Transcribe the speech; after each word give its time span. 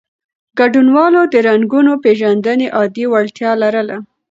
ګډونوالو 0.59 1.21
د 1.33 1.35
رنګونو 1.47 1.93
پېژندنې 2.03 2.67
عادي 2.77 3.05
وړتیا 3.09 3.51
لرله. 3.63 3.97